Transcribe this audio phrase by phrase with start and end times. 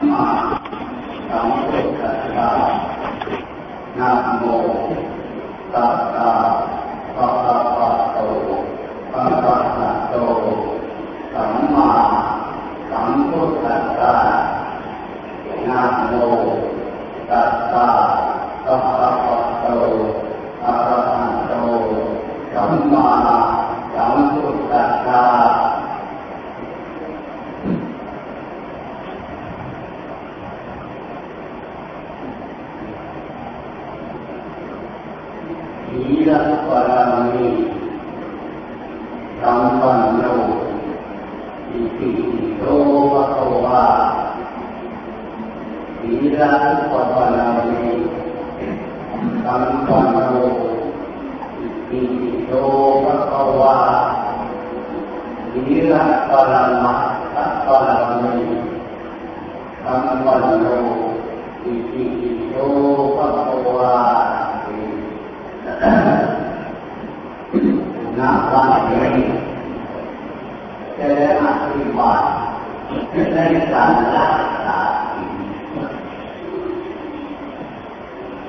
[0.00, 2.50] สัมพุทธัสสะ
[3.98, 4.42] นาโม
[5.72, 6.30] ตัสสะ
[7.14, 8.18] ภะคะวะโต
[9.14, 10.14] อะระหะโต
[11.32, 11.90] สัมมา
[12.90, 14.14] สัมพุทธัสสะ
[15.68, 16.12] นะโม
[17.30, 17.86] ตัสสะ
[18.64, 19.66] ภะคะวะโต
[20.64, 21.52] อะระหะโต
[22.54, 23.08] สัมมา
[23.94, 25.24] สัมพุทธัสสะ
[35.92, 36.02] ศี
[36.70, 37.02] ลปรา
[37.34, 37.46] มี
[39.40, 40.22] สัมปันโน
[41.70, 42.62] อิติปิโส
[43.12, 43.84] ภะคะวะ
[45.98, 46.40] ศีล
[46.90, 47.90] ปรามี
[49.44, 50.18] สัมปันโน
[51.58, 52.50] อิติปิโส
[53.04, 53.76] ภะคะวะ
[55.52, 55.92] ศีล
[56.30, 57.00] ปรามัต
[57.34, 58.36] ถปรามี
[59.82, 60.66] สัมปันโน
[61.64, 62.54] อิติปิโส
[63.16, 63.94] ภะคะวะ
[68.18, 69.26] นาวันนี้
[70.98, 72.22] จะได้อธิบาย
[73.32, 73.38] ใน
[73.72, 74.78] การรักษา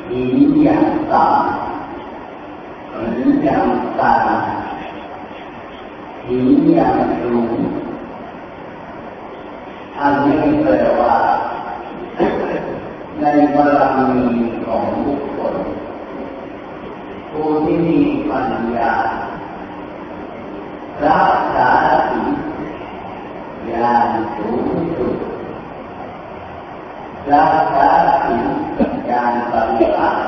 [0.07, 1.25] ศีลอย่างต่ำ
[2.93, 3.65] ศีลอย่าง
[3.99, 4.17] ต่ำ
[6.95, 7.41] ศีลอย่างสู
[9.99, 11.15] อันนี้แปลว่า
[13.19, 14.25] ในบารมี
[14.65, 15.55] ของบุคคล
[17.31, 18.93] ผู้ที่มีปัญญา
[21.05, 21.69] รักษา
[22.09, 22.35] ศีล
[23.67, 25.15] อย่างสูงสุด
[27.31, 27.89] รักษา
[28.25, 28.47] ศีล
[29.07, 30.21] อย่างปฏิบัติ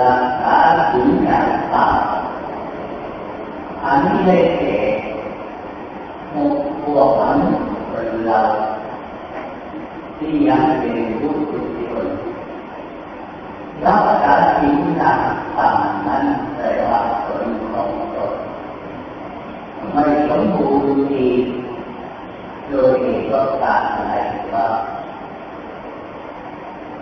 [0.00, 0.56] รักษา
[0.90, 4.78] ศีลอย่างต่ำอันนี้ได้แก่
[6.34, 7.40] มุขพวกนั้น
[8.32, 8.52] เป็นเรา
[10.18, 12.06] ที่ยังเป็นผู้ทุชน
[13.84, 15.18] รักษาศีลอย่าง
[15.56, 16.24] ต่ำนั้น
[16.54, 18.34] แปลว่าผลของตน
[19.92, 21.28] ไม่สมบูรณ์ดี
[22.68, 24.14] โดยเหตุการณ์ใด
[24.52, 24.66] ว่า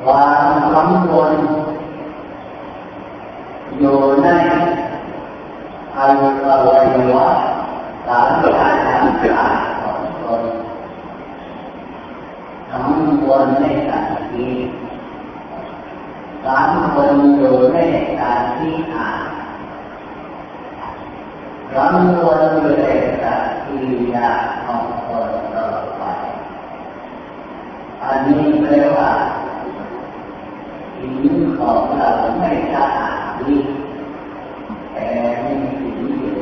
[0.03, 1.33] ความกังวล
[3.79, 4.29] อยู่ใน
[5.97, 5.99] อ
[6.67, 7.29] วัยวะ
[8.07, 10.43] การการทำการของตน
[12.71, 12.91] กัง
[13.27, 14.53] วลในการที่
[16.47, 17.79] การคนอยู่ใน
[18.21, 19.21] การที่อ่าน
[21.75, 22.87] กังวลอยู่ใน
[23.23, 25.67] การที่อยากของคนต่อ
[25.99, 26.03] ไป
[28.03, 29.11] อันนี้แปลว่า
[30.97, 32.09] ศีลของเรา
[32.39, 33.55] ไม่สะอาดดี
[34.93, 35.07] แต่
[35.43, 36.39] ไม่มีศีลอยู่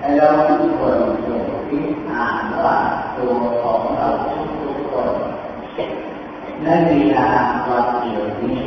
[0.00, 2.76] ให้เราทุกคนอยู่ที่อ่านว่า
[3.16, 3.32] ตัว
[3.62, 4.08] ของเรา
[4.62, 5.10] ทุกคน
[6.94, 7.30] ในเวลา
[7.68, 8.66] วันเดียวนี้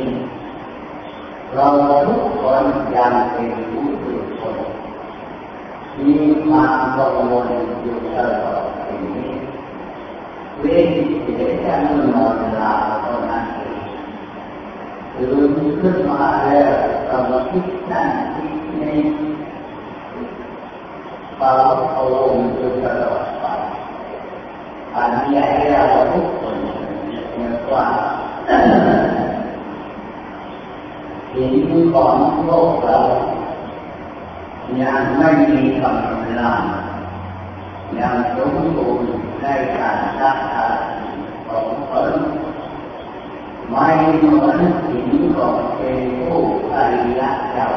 [1.54, 1.66] เรา
[2.06, 2.64] ทุกคน
[2.96, 4.56] ยังเป็นผู้ทุกคน
[6.04, 7.48] มีความกังวล
[7.82, 9.40] อยู่ตลอดชีวิต
[10.60, 10.90] เว้น
[11.22, 11.74] เสียแต่
[12.14, 13.80] นอนหลับเท่านั้นเอง
[15.14, 16.72] ตื่นขึ้นมาแล้ว
[17.10, 18.52] ก็คิดนั่นคิด
[18.82, 18.98] นี้
[21.38, 21.52] เป่า
[21.92, 23.44] เอาลมณ์อยู่ตลอดไป
[24.94, 26.56] อันนี้ให้เราทุกคน
[27.38, 27.86] เรียกว่า
[28.48, 32.98] เหินของโลกเรา
[34.82, 36.62] ยังไม่มีกำลัง
[37.98, 39.10] ยังสมบูรณ์
[39.42, 40.66] ในการรักษา
[41.46, 42.12] ของตน
[43.70, 43.86] ไม่
[44.18, 46.40] เหมือนหินของเป็นผู้
[46.74, 47.68] อริยะเจ้า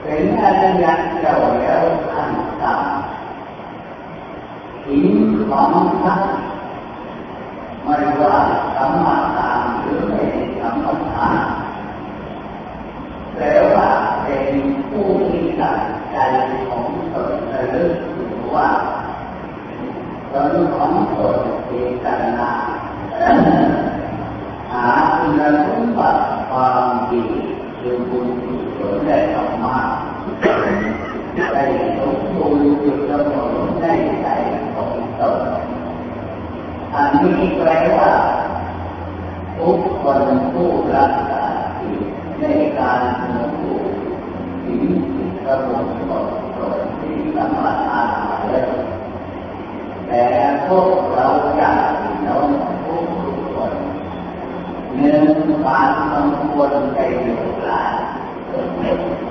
[0.00, 1.82] เป็นอริยะเจ้าแล้ว
[2.12, 2.32] ขั้น
[2.62, 5.06] ต่ำหิน
[5.48, 5.70] ของ
[6.02, 6.45] ท่าน
[7.86, 8.36] ไม่ว่า
[8.76, 10.24] สัมมาทานหรือไม่
[10.60, 11.36] สัมมาทาน
[13.34, 13.88] แปลว่า
[14.22, 14.54] เป็น
[14.88, 15.78] ผู้ที่ตัด
[16.12, 16.16] ใจ
[16.68, 18.68] ของตนระลึกถึงว่า
[20.32, 21.72] ตนของตนเจ
[22.04, 22.06] ต
[22.38, 22.50] นา
[24.70, 27.24] หาคุณสมบัติความดี
[27.80, 29.76] คือบุญกุศลได้ออกมา
[31.52, 31.64] ได้
[31.98, 33.84] สมบูรณ์จุดประสงค์ใน
[34.22, 34.26] ใจ
[34.74, 35.38] ของตน
[36.96, 38.10] อันนี้แปลว่า
[39.58, 40.22] ทุกคน
[40.52, 41.44] ผู้รักษา
[41.78, 42.02] ศีล
[42.40, 42.44] ใน
[42.78, 43.98] การสมบูรณ์
[44.62, 44.84] ศีล
[45.46, 46.24] กระบวนการ
[46.56, 48.70] ตนที่สมาทานมาแล้ว
[50.06, 50.24] แต่
[50.66, 51.26] พวกเรา
[51.56, 51.80] อยาก
[52.26, 52.48] น้อง
[52.86, 53.06] ทุก
[53.54, 53.74] คน
[54.94, 55.24] เนื่ง
[55.64, 57.94] ความสมควรใจอยู่หลาย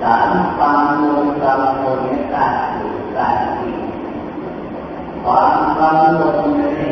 [0.02, 3.76] สารความรวมกังวลในการสื่อสารที่
[5.24, 6.86] ความกังวลใน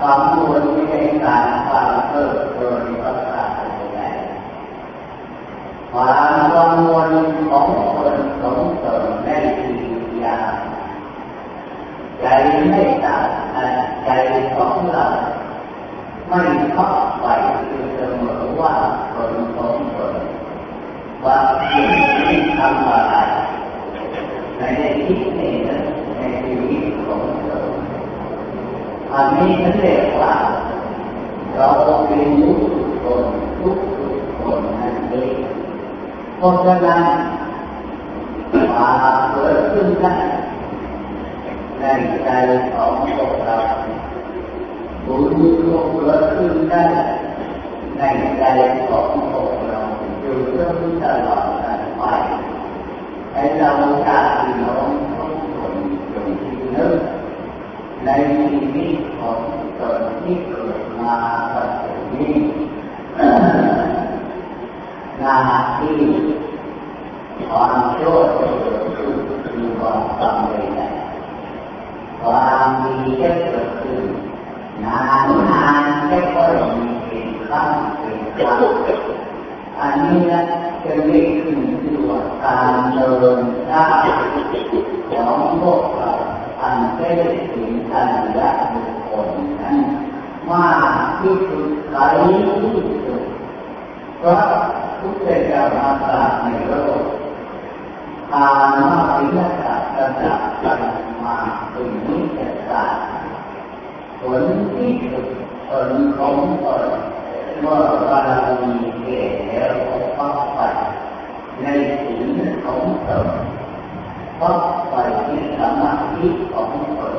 [0.00, 3.50] ความรวยใน การความเพิ่มเติมประการ
[3.96, 4.00] ใด
[5.92, 7.10] ความกังวล
[7.50, 9.28] ของคนสงสารใน
[9.58, 9.72] ที
[10.20, 10.54] อย่าง
[12.20, 12.26] ใจ
[12.70, 13.28] ไม่ต่าง
[14.04, 14.10] ใจ
[14.54, 15.06] ของเรา
[16.28, 16.40] ไม่
[16.74, 16.88] เข้า
[17.20, 17.26] ไป
[17.94, 18.74] เสมอว่า
[19.14, 20.14] คนของคน
[21.24, 21.36] ว่า
[21.70, 21.90] สิ่ง
[22.26, 23.16] ที่ทำอะไร
[24.58, 24.62] ใน
[25.04, 25.52] ที่นี้
[26.16, 27.58] ในชีวิตของเรา
[29.12, 30.34] อันนี้เรียกว่า
[31.56, 31.68] เรา
[32.06, 32.58] เป็นทุก
[33.02, 33.24] คน
[33.58, 33.78] ทุก
[34.40, 35.38] คนนั่นเอง
[36.40, 37.04] เพราะฉะนั้น
[38.76, 38.90] มา
[39.32, 40.16] เกิดขึ้นได้
[41.78, 41.84] ใน
[42.24, 42.28] ใจ
[42.72, 43.58] ของพวกเรา
[45.06, 45.34] บุญ
[45.66, 46.84] ก็เกิดขึ้นได้
[47.96, 48.02] ใน
[48.38, 48.44] ใจ
[48.88, 49.80] ของพวกเรา
[50.20, 51.46] อยู่จนตลอด
[51.98, 52.02] ไป
[53.32, 53.70] ให้เรา
[54.06, 54.18] จะ
[54.62, 55.74] น้องทุกคน
[56.12, 56.98] จงที่นึก
[58.04, 59.38] ในชีวิตของ
[59.78, 61.14] ตนที่เกิดมา
[61.54, 62.36] ปัจจุบันนี้
[65.20, 65.36] หน้า
[65.78, 66.27] ที่
[67.50, 69.14] ความชั่วจะเกิดขึ้น
[69.44, 70.70] คือความสำเร็จ
[72.22, 74.04] ความดีจะเกิดขึ้น
[74.84, 78.62] นานนานจะก็มีเป็นครั้งเป็นคราว
[79.80, 80.42] อันนี้นะ
[80.84, 83.38] จะเรียกขึ้นชื่อว่าการเดิน
[83.68, 83.82] หน้
[85.10, 86.12] ของพวกเรา
[86.60, 87.18] อันเป็น
[87.52, 89.28] สิ่งอันยากบุคคล
[89.60, 89.76] นั้น
[90.50, 92.70] มากที่สุดไกลที่
[93.04, 93.22] สุด
[94.18, 94.42] เพราะ
[95.00, 97.02] ทุกเจ้ามาตราในโลก
[98.30, 100.40] ทานมาพิจารณาระดับ
[101.24, 101.36] มา
[101.70, 103.06] เป็นนิจศาสตร์
[104.20, 104.42] ผล
[104.74, 105.26] ที่สุด
[105.68, 106.34] ผลของ
[106.64, 106.84] ตน
[107.60, 107.78] เมื่อ
[108.10, 108.30] บาร
[108.62, 108.72] มี
[109.02, 109.72] เก่แล้ว
[110.18, 110.60] ก็ไป
[111.62, 111.66] ใน
[112.02, 112.22] สิ่ง
[112.64, 113.28] ของตน
[114.40, 114.50] ก็
[114.90, 114.94] ไป
[115.26, 117.16] ที่สมาธิของตน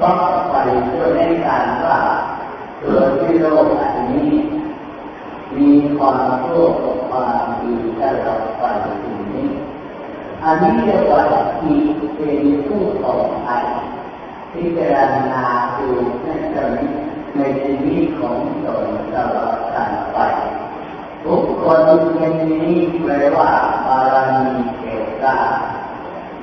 [0.00, 0.10] ก็
[0.50, 0.54] ไป
[0.86, 1.98] เพื่อในการว่า
[2.80, 4.30] เกิดที่โลกอันนี้
[5.56, 5.68] มี
[5.98, 6.64] ความชั่ว
[7.10, 8.42] ความดีตลอด
[10.44, 11.22] อันนี้เรียกว่า
[11.62, 13.66] จิตเป็นผู้ของไทย
[14.52, 14.96] พิจาร
[15.30, 15.44] ณา
[15.78, 15.88] ดู
[16.24, 16.72] ในตอน
[17.36, 20.18] ในชีวิตของตนตลอดการไป
[21.24, 21.80] ทุกคน
[22.14, 23.50] เป็นนี้แปลว่า
[23.86, 25.38] บารมีเกิดได้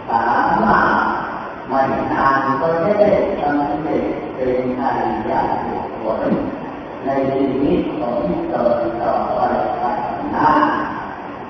[0.10, 0.26] สา
[0.64, 0.98] มารถ
[1.68, 1.82] ไม่
[2.14, 3.10] นานก็ได้
[3.40, 4.06] สำเร็จ
[4.36, 5.32] เป็นอริย
[5.66, 6.34] บุคคล
[7.06, 8.18] ในชีวิตของ
[8.52, 9.40] ตนต่อไป
[9.80, 10.00] ภาย
[10.32, 10.52] หน้า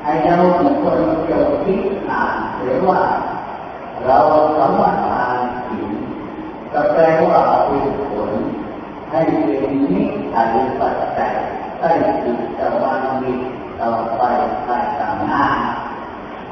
[0.03, 1.54] ให้เราทุกคนจง
[2.65, 3.01] หรือว่า
[4.05, 4.19] เรา
[4.57, 5.91] สมทานศีล
[6.73, 8.31] ก็แปลว่าเป็นผล
[9.11, 9.19] ให้
[9.59, 10.03] เป็นนิ
[10.33, 11.33] สัยปัจจัย
[11.79, 11.89] ให้
[12.23, 13.33] จิตสมาธิ
[13.79, 14.21] ต่อไป
[14.65, 14.85] ภาย
[15.27, 15.45] หน้า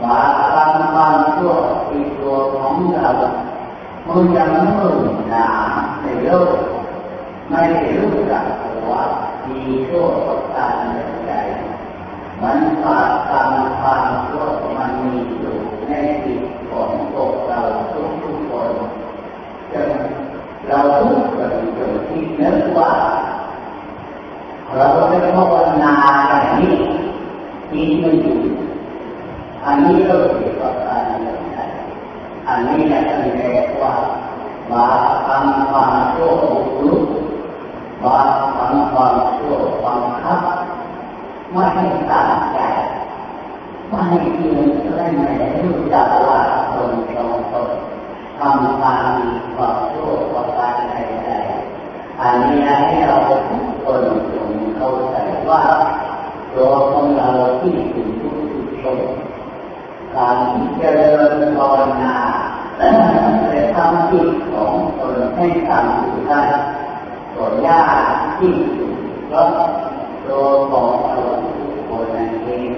[0.04, 0.19] ว่า
[0.56, 1.54] การทำชั่ว
[1.92, 3.12] อีกตัวของเรา
[4.06, 4.88] เมื่อยังไม่
[5.30, 5.48] หนา
[6.01, 6.57] ในโลก
[7.50, 7.62] ไม่
[7.98, 8.45] รู้จัก
[8.89, 9.04] ว่า
[9.45, 10.74] ดีชั่วประการ
[11.27, 11.33] ใด
[12.42, 14.44] มันขาดการความชั่ว
[14.77, 15.16] มันมี
[15.89, 15.94] ใน
[16.24, 17.59] จิตของพวกเรา
[17.94, 18.71] ทุกทุกคน
[19.74, 19.89] จน
[20.68, 22.91] เราทุกคนจนที่นึกว่า
[24.75, 25.94] เราจะภาวนา
[26.27, 26.75] อย่างนี้
[27.69, 28.38] ที่ไม่อยู่
[29.65, 31.39] อันนี้ก็เกี่ยวกับการเงิน
[32.47, 33.94] อันนี้แหละที่เรียกว่า
[34.71, 37.04] บาปทำความชั่วบุกรุก
[38.04, 40.40] บาปทำความชั่วบังคับ
[41.52, 42.59] ไม่ให้ตั้งใจ
[43.90, 45.33] ไม่ให้เพียงเล่นไม่
[45.66, 46.40] รู้จักว่า
[46.73, 47.69] ตนตรงตน
[48.40, 53.18] ทำความดีความชั่วประการใดๆอันนี้ให้เรา
[53.49, 55.16] ทุกคนจงเข้าใจ
[55.49, 55.61] ว่า
[56.54, 58.37] ตัวของเราที่ถึงทุก
[58.81, 58.99] ชน
[60.16, 60.37] การ
[60.80, 62.16] เจริญภาวนา
[62.78, 66.41] แต่ทำจิตของต นให้ตั้งอยู่ได้
[67.33, 68.93] ตัวยากที่สุด
[69.27, 69.47] เพราะ
[70.27, 71.19] ตัวของเรา
[71.89, 72.69] คนนั้นเอง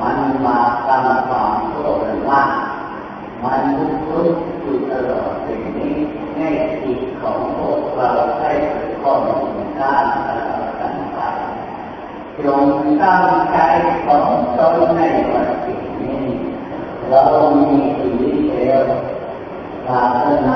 [0.00, 1.88] มันมาทำความชั่ว
[2.28, 2.50] มาก
[3.42, 5.94] มันลุกลุกอยู่ตลอดสิ่งนี้
[6.36, 6.40] ใน
[6.82, 8.08] จิตของพวกเรา
[8.40, 8.52] ได้
[9.02, 11.18] ข้อมูลด้านตลอดกันไป
[12.44, 12.64] จง
[13.02, 13.56] ตั้งใจ
[14.06, 15.00] ของตนใน
[15.32, 16.24] วันนี้
[17.10, 17.22] เรา
[17.62, 18.84] มีชีวิตแล้ว
[19.86, 20.48] ศาสน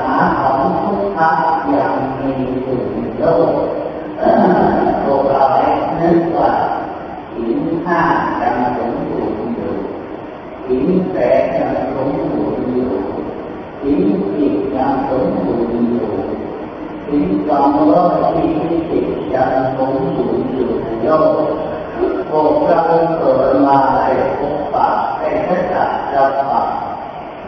[1.21, 1.33] พุทธะ
[1.73, 2.31] ย่างมี
[2.63, 3.53] อยู่ในโลก
[5.03, 5.43] พวกเรา
[5.99, 6.51] นึกว่า
[7.35, 8.01] หินห้า
[8.41, 9.73] ยังสมบูรณ์อยู่
[10.67, 12.91] หินแปดยังสมบูรณ์อยู่
[13.83, 16.11] หินสิบยังสมบูรณ์อยู่
[17.07, 18.51] หินสองร้อยยี่
[18.89, 21.35] สิบยังสมบูรณ์อยู่ในโลก
[22.29, 22.79] พวกเรา
[23.17, 23.99] เกิดมาใน
[24.39, 24.87] ภพปะ
[25.17, 26.71] เป็นพระจักรพรรดิ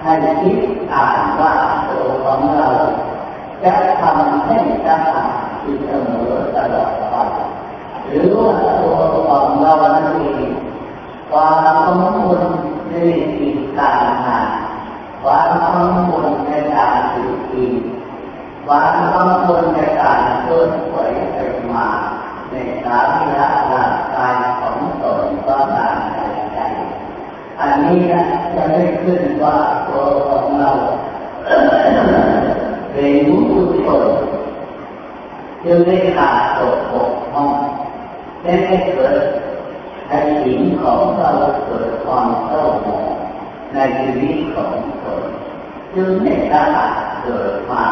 [0.01, 0.57] ให้คิด
[0.93, 1.53] อ่านว่า
[1.87, 2.69] ตัวของเรา
[3.63, 4.97] จะทำให้ได้
[5.61, 7.15] ที่เสมอตลอดไป
[8.07, 8.95] หรือว่าตัว
[9.29, 10.51] ของเรานั้นเอง
[11.31, 12.49] ความสมบูรณ์
[12.89, 12.93] ใน
[13.39, 14.47] กิจการงาน
[15.23, 17.73] ความสมบูรณ์ในการสื่อกิน
[18.65, 20.97] ความสมบูรณ์ในการเคลื่อนไหว
[21.33, 21.37] ไป
[21.73, 21.87] มา
[22.51, 26.59] ในสามีร่างกายของตนก็ตามใจ
[27.59, 27.99] อันนี้
[28.55, 29.55] จะไม่ขึ้นว่า
[29.87, 30.71] ตัวของเรา
[32.91, 34.05] เป็นผู้ชน
[35.65, 37.51] จึงได้ขาดตกบกพร่อง
[38.43, 39.23] และไม่เกิด
[40.07, 41.31] ให้สิ่งของเรา
[41.65, 43.07] เกิดความเศร้าหมอง
[43.73, 44.71] ในชีวิตของ
[45.03, 45.23] ตน
[45.93, 46.91] จึงไม่สามารถ
[47.23, 47.85] เกิดมา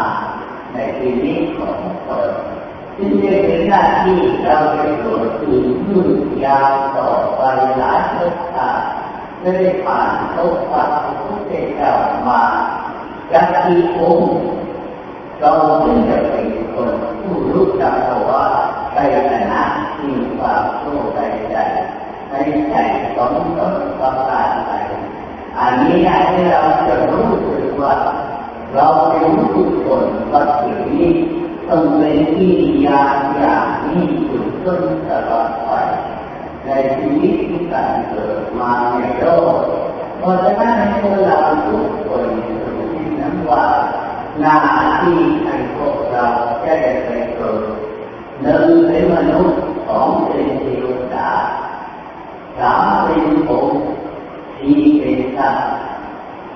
[0.73, 2.29] ในชีวิตของตน
[2.97, 7.41] จึงได้เป็นหน้าที่เราจะเกิดถึงยืดยาวต่อไป
[7.79, 8.85] หลายภพชาติ
[9.41, 11.45] ได้ผ่านโลกความทุกข์
[11.77, 11.91] เจ้า
[12.27, 12.41] มา
[13.31, 14.31] จากที่องค์
[15.39, 15.51] เรา
[15.83, 16.91] จึงจะเป็นคน
[17.23, 17.93] ผู้รู้จัก
[18.29, 18.45] ว่า
[18.93, 18.97] ใจ
[19.31, 19.63] ขณะ
[19.97, 21.19] ที่ความโลภใจ
[21.51, 21.57] ใจ
[22.29, 22.33] ใน
[22.69, 22.75] ใจ
[23.15, 24.73] ของตนต้องการอะไร
[25.59, 27.95] อันนี้ให้เราจะรู้สึกว่า
[28.73, 31.07] เราเป็นผู้คนวัตถุนี้
[31.69, 33.01] ต้องเป็นที่ยา
[33.37, 35.69] อย่างนี้จุดต้นตลอดไป
[36.65, 39.25] ในชีวิตที่การเกิดมาในโล
[39.55, 39.57] ก
[40.17, 42.25] เพราะฉะนั้นให้เราทุกคน
[42.65, 43.65] รู้ที่นั้นว่า
[44.39, 44.55] หน้า
[45.01, 46.25] ที่ให้พวกเรา
[46.65, 47.61] จะได้ไปเกิด
[48.41, 51.31] หนึ่งเป็นมนุษย์สองเป็นเทวดา
[52.59, 53.69] สามเป็นผม
[54.57, 55.65] สี่เป็นสัตว์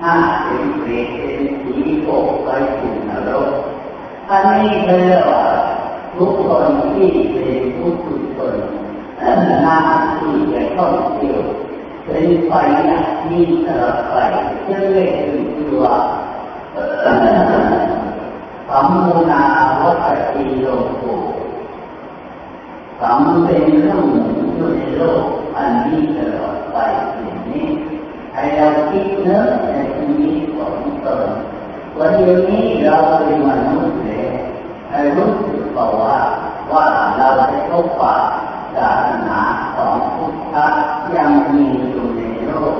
[0.06, 2.08] ห้าเป็นเปรตเป็นผีโก
[2.44, 2.48] ไป
[2.78, 3.50] ถึงนรก
[4.30, 5.42] อันนี้เรียกว่า
[6.16, 8.54] ทุกคนที่เป็นผู้ทุกคน
[9.18, 9.78] หน้า
[10.18, 11.42] ที่จะต้องเที่ยว
[12.04, 12.52] เป็นไป
[13.22, 14.14] ที่ตลอดไป
[14.66, 15.96] จะเรียกว่า
[17.02, 19.42] สัมมุนา
[19.80, 20.66] วัตติโล
[20.98, 21.02] โก
[23.00, 25.22] สัมเป็นเรื่องหมุนอยู่ในโลก
[25.56, 26.76] อันนี้ตลอดไป
[27.22, 27.66] อย่างนี้
[28.34, 31.28] ให้เราคิดเนื้อในี้ของตน
[31.98, 32.10] วัน
[32.48, 35.86] นี้เราเป็นมนุษย์เลยรู้สึกว่า
[36.72, 36.86] ว่า
[37.16, 38.16] เราได้พบปะ
[38.76, 39.40] ศาสนา
[39.76, 40.66] ของพุทธะ
[41.16, 42.78] ยังมีอยู่ในโลก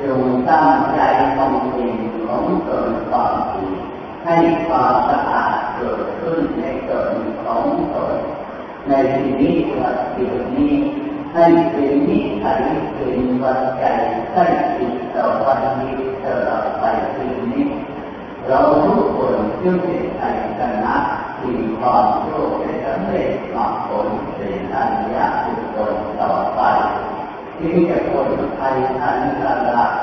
[0.00, 1.00] จงตั้งใจ
[1.36, 1.92] ทำเป็น
[2.24, 3.66] ของตนความดี
[4.24, 4.36] ให้
[4.66, 7.10] ความสะอาดเกิดขึ้นในตน
[7.42, 8.16] ของตน
[8.88, 10.74] ในชีวิตวัดเดียวนี้
[11.34, 12.62] ให้เป็นนิสัย
[12.94, 13.84] เป็นวัดใจ
[14.32, 14.46] ใกล้
[14.76, 16.84] ชิดต่อวันนี้ ตลอดไป
[17.14, 17.64] ทีนี้
[18.48, 20.22] เราทุกคนจึงเป็นใจ
[20.58, 20.96] ชนะ
[21.38, 24.06] ทีความโชคได้สำเร็จมาผล
[24.36, 26.60] เป็นอันยากทุกคนต่อไป
[27.58, 29.94] ที่จะคนไทยอันตราย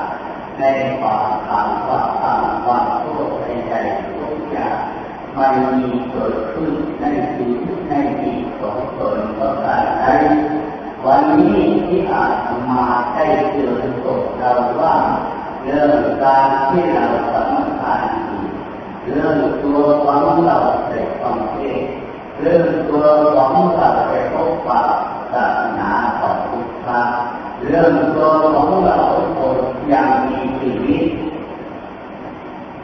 [0.58, 0.62] ใน
[1.00, 3.72] ความทางความทางความโชคในใจ
[4.16, 4.78] ทุกอย่าง
[5.36, 7.04] มันมีเกิดขึ้นใน
[7.34, 10.14] ชีวิตในจิตของตนก็การใช้
[11.04, 12.34] วันนี้ที่อาจ
[12.70, 14.94] มาได้เจอพวกเราว่า
[15.64, 18.02] เรื่องการที่เราสำคัญ
[19.04, 21.76] เรื่องตัวของเราในความเชื่อ
[22.40, 23.04] เรื่องตัว
[23.36, 24.80] ของเราในพบปะ
[25.32, 27.02] ศาสนาของพุทธะ
[27.62, 28.98] เรื่องตัวของเรา
[29.38, 29.58] คน
[29.92, 31.04] ยังมีชีวิต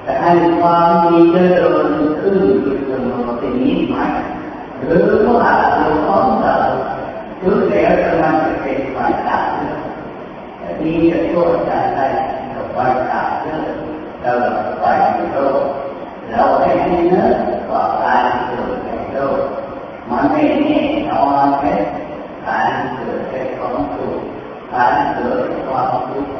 [0.02, 1.88] แต่ให้ความมีเจริญ
[2.20, 4.12] ขึ้นอยู่เสมอเป็นนิสัย
[4.84, 5.04] หรือ
[5.38, 6.56] ว่าตัวของเรา
[7.40, 9.44] ถึงแล้วจะมันจะเป็นไฟตัด
[10.58, 11.93] แต่ที่จะช่วยใจได้กับ
[12.74, 12.78] ไฟ
[13.10, 13.76] ตัดเรื่อง
[14.22, 14.34] เรา
[14.80, 14.84] ไป
[15.32, 15.64] โลก
[16.30, 17.22] เราให้เนื้อ
[17.70, 19.42] ว่าการเกิดในโลก
[20.10, 21.74] มันไม่แน่นอนแค่
[22.46, 24.18] การเกิดเป็นของสุข
[24.74, 26.34] การเกิดความทุกข์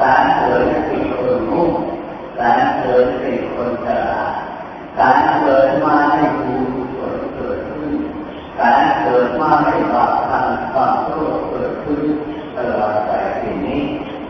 [0.00, 1.70] การเกิดเป็นคนมุ่ง
[2.40, 4.32] การเกิดเป็นคนฉลาด
[4.98, 6.54] การเกิดมาให้ดู
[6.96, 7.92] ผลเกิดขึ้น
[8.60, 12.02] การเกิดมาให้บาปทำความชั่วเกิดขึ้น
[12.56, 13.82] ตลอดไปทีนี้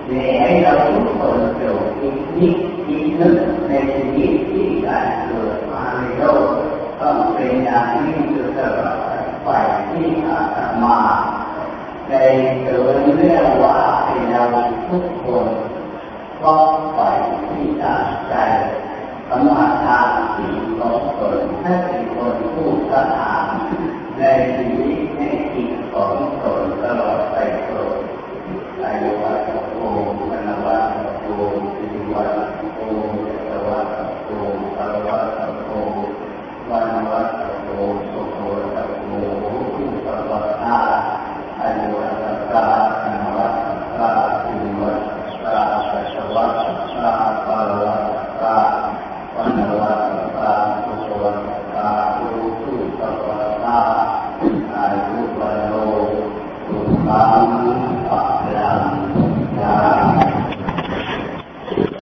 [0.08, 3.38] มีให้เราทุกคนเกิดคิดนิดคิดนึก
[3.68, 6.48] ในชีวิตที่การเกิดมาในโลก
[7.00, 8.96] ต้องเป็นอย่างนี้อยู่ตลอด
[9.44, 9.48] ไป
[9.90, 10.98] ที่อาตมา
[12.10, 12.14] ใน
[12.64, 13.35] เกิดเรื่